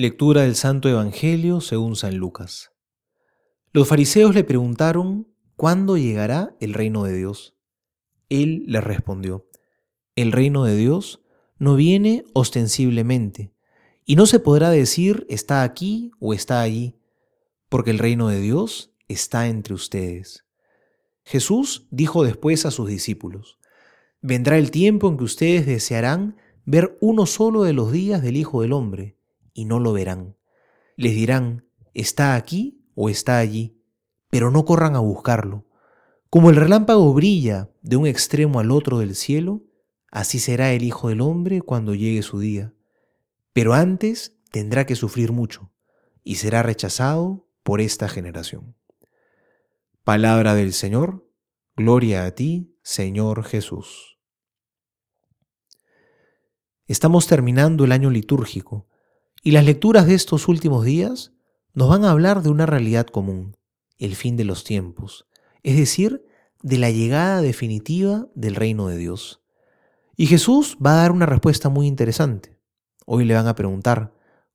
[0.00, 2.70] Lectura del Santo Evangelio según San Lucas.
[3.72, 7.56] Los fariseos le preguntaron, ¿cuándo llegará el reino de Dios?
[8.28, 9.48] Él les respondió,
[10.14, 11.24] el reino de Dios
[11.58, 13.52] no viene ostensiblemente,
[14.04, 17.00] y no se podrá decir está aquí o está allí,
[17.68, 20.44] porque el reino de Dios está entre ustedes.
[21.24, 23.58] Jesús dijo después a sus discípulos,
[24.22, 28.62] Vendrá el tiempo en que ustedes desearán ver uno solo de los días del Hijo
[28.62, 29.17] del Hombre,
[29.52, 30.36] y no lo verán.
[30.96, 33.80] Les dirán, está aquí o está allí,
[34.30, 35.66] pero no corran a buscarlo.
[36.30, 39.62] Como el relámpago brilla de un extremo al otro del cielo,
[40.10, 42.74] así será el Hijo del Hombre cuando llegue su día.
[43.52, 45.70] Pero antes tendrá que sufrir mucho,
[46.24, 48.76] y será rechazado por esta generación.
[50.04, 51.30] Palabra del Señor,
[51.76, 54.18] gloria a ti, Señor Jesús.
[56.86, 58.87] Estamos terminando el año litúrgico
[59.42, 61.32] y las lecturas de estos últimos días
[61.74, 63.56] nos van a hablar de una realidad común,
[63.98, 65.26] el fin de los tiempos,
[65.62, 66.24] es decir,
[66.62, 69.42] de la llegada definitiva del reino de Dios.
[70.16, 72.58] Y Jesús va a dar una respuesta muy interesante.
[73.06, 74.12] Hoy le van a preguntar,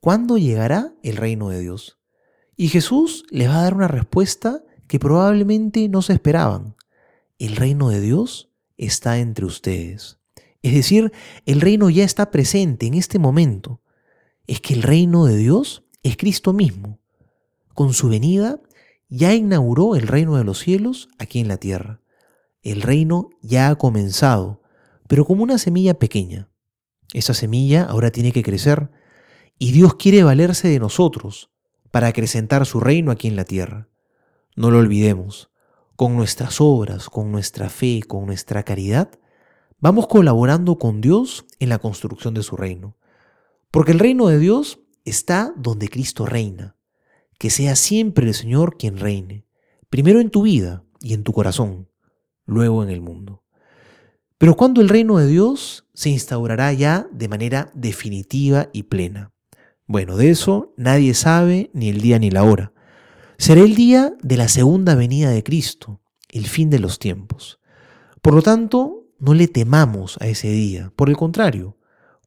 [0.00, 1.98] ¿cuándo llegará el reino de Dios?
[2.54, 6.76] Y Jesús les va a dar una respuesta que probablemente no se esperaban.
[7.38, 10.18] El reino de Dios está entre ustedes.
[10.62, 11.12] Es decir,
[11.46, 13.80] el reino ya está presente en este momento
[14.46, 16.98] es que el reino de Dios es Cristo mismo.
[17.74, 18.60] Con su venida
[19.08, 22.00] ya inauguró el reino de los cielos aquí en la tierra.
[22.62, 24.62] El reino ya ha comenzado,
[25.08, 26.48] pero como una semilla pequeña.
[27.12, 28.90] Esa semilla ahora tiene que crecer
[29.58, 31.50] y Dios quiere valerse de nosotros
[31.90, 33.88] para acrecentar su reino aquí en la tierra.
[34.54, 35.50] No lo olvidemos,
[35.96, 39.10] con nuestras obras, con nuestra fe, con nuestra caridad,
[39.78, 42.96] vamos colaborando con Dios en la construcción de su reino.
[43.70, 46.76] Porque el reino de Dios está donde Cristo reina.
[47.38, 49.46] Que sea siempre el Señor quien reine,
[49.90, 51.90] primero en tu vida y en tu corazón,
[52.46, 53.44] luego en el mundo.
[54.38, 59.32] Pero cuando el reino de Dios se instaurará ya de manera definitiva y plena.
[59.86, 62.72] Bueno, de eso nadie sabe ni el día ni la hora.
[63.38, 67.60] Será el día de la segunda venida de Cristo, el fin de los tiempos.
[68.20, 70.92] Por lo tanto, no le temamos a ese día.
[70.96, 71.78] Por el contrario,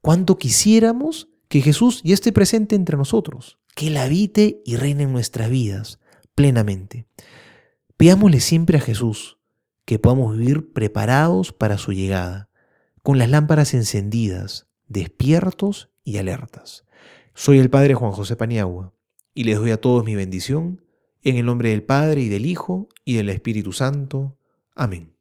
[0.02, 5.12] cuánto quisiéramos que Jesús ya esté presente entre nosotros, que Él habite y reine en
[5.12, 6.00] nuestras vidas
[6.36, 7.06] plenamente.
[7.98, 9.38] Pidámosle siempre a Jesús
[9.86, 12.50] que podamos vivir preparados para su llegada,
[13.02, 16.86] con las lámparas encendidas, despiertos y alertas.
[17.34, 18.94] Soy el Padre Juan José Paniagua
[19.34, 20.84] y les doy a todos mi bendición
[21.24, 24.38] en el nombre del Padre y del Hijo y del Espíritu Santo.
[24.76, 25.19] Amén.